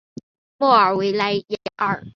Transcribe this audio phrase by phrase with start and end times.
[0.57, 1.33] 莫尔维莱
[1.75, 2.03] 尔。